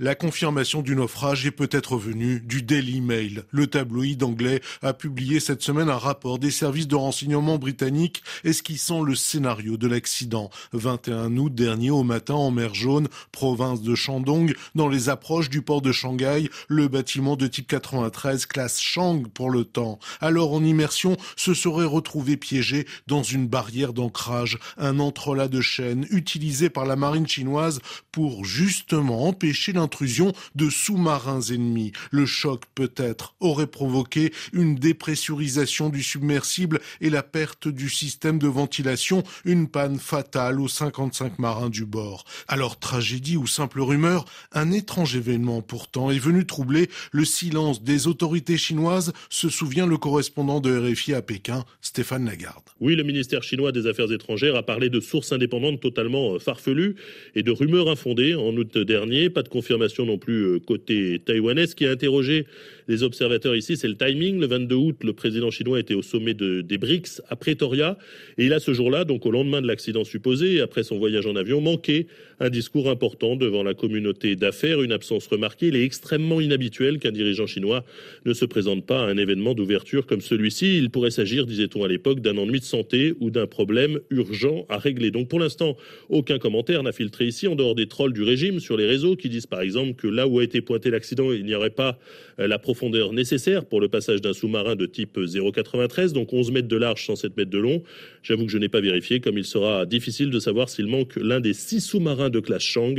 [0.00, 3.44] La confirmation du naufrage est peut-être venue du Daily Mail.
[3.52, 9.02] Le tabloïd anglais a publié cette semaine un rapport des services de renseignement britanniques esquissant
[9.04, 10.50] le scénario de l'accident.
[10.72, 15.62] 21 août dernier au matin en mer Jaune, province de Shandong, dans les approches du
[15.62, 20.00] port de Shanghai, le bâtiment de type 93 classe Shang pour le temps.
[20.20, 26.04] Alors en immersion, se serait retrouvé piégé dans une barrière d'ancrage, un entrelac de chaînes
[26.10, 27.78] utilisé par la marine chinoise
[28.10, 31.92] pour justement empêcher intrusion de sous-marins ennemis.
[32.10, 38.48] Le choc peut-être aurait provoqué une dépressurisation du submersible et la perte du système de
[38.48, 42.24] ventilation, une panne fatale aux 55 marins du bord.
[42.48, 48.06] Alors tragédie ou simple rumeur, un étrange événement pourtant est venu troubler le silence des
[48.06, 52.64] autorités chinoises, se souvient le correspondant de RFI à Pékin, Stéphane Lagarde.
[52.80, 56.96] Oui, le ministère chinois des Affaires étrangères a parlé de sources indépendantes totalement euh, farfelues
[57.34, 59.30] et de rumeurs infondées en août dernier.
[59.30, 59.73] Pas de confirmation
[60.06, 61.66] non plus euh, côté taïwanais.
[61.66, 62.46] Qui a interrogé
[62.88, 64.38] les observateurs ici, c'est le timing.
[64.38, 67.96] Le 22 août, le président chinois était au sommet de, des BRICS à Pretoria.
[68.36, 71.36] Et il a ce jour-là, donc au lendemain de l'accident supposé, après son voyage en
[71.36, 72.06] avion, manqué
[72.40, 75.68] un discours important devant la communauté d'affaires, une absence remarquée.
[75.68, 77.84] Il est extrêmement inhabituel qu'un dirigeant chinois
[78.26, 80.76] ne se présente pas à un événement d'ouverture comme celui-ci.
[80.76, 84.78] Il pourrait s'agir, disait-on à l'époque, d'un ennui de santé ou d'un problème urgent à
[84.78, 85.10] régler.
[85.10, 85.76] Donc pour l'instant,
[86.10, 89.28] aucun commentaire n'a filtré ici, en dehors des trolls du régime sur les réseaux qui
[89.28, 91.98] disent par exemple que là où a été pointé l'accident, il n'y aurait pas
[92.38, 92.73] euh, la profondeur
[93.12, 97.36] nécessaire pour le passage d'un sous-marin de type 0,93, donc 11 mètres de large, 107
[97.36, 97.82] mètres de long.
[98.22, 101.40] J'avoue que je n'ai pas vérifié, comme il sera difficile de savoir s'il manque l'un
[101.40, 102.94] des six sous-marins de classe Chang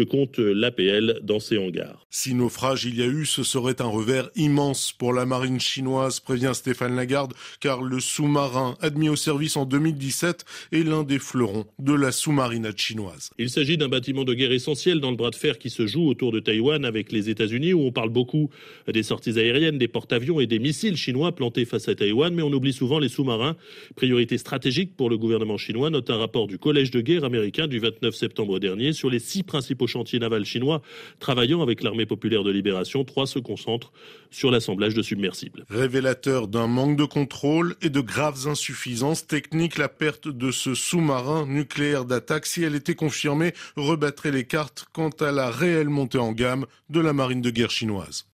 [0.00, 2.06] que compte l'APL dans ses hangars.
[2.08, 6.20] Si naufrage il y a eu, ce serait un revers immense pour la marine chinoise,
[6.20, 11.66] prévient Stéphane Lagarde, car le sous-marin admis au service en 2017 est l'un des fleurons
[11.78, 13.28] de la sous-marinade chinoise.
[13.38, 16.08] Il s'agit d'un bâtiment de guerre essentiel dans le bras de fer qui se joue
[16.08, 18.48] autour de Taïwan avec les États-Unis, où on parle beaucoup
[18.90, 22.52] des sorties aériennes, des porte-avions et des missiles chinois plantés face à Taïwan, mais on
[22.52, 23.56] oublie souvent les sous-marins.
[23.96, 27.78] Priorité stratégique pour le gouvernement chinois, note un rapport du Collège de guerre américain du
[27.78, 30.82] 29 septembre dernier sur les six principaux chantiers navals chinois
[31.18, 33.04] travaillant avec l'armée populaire de libération.
[33.04, 33.92] Trois se concentrent
[34.30, 35.64] sur l'assemblage de submersibles.
[35.68, 41.46] Révélateur d'un manque de contrôle et de graves insuffisances techniques, la perte de ce sous-marin
[41.46, 46.32] nucléaire d'attaque, si elle était confirmée, rebattrait les cartes quant à la réelle montée en
[46.32, 48.26] gamme de la marine de guerre chinoise.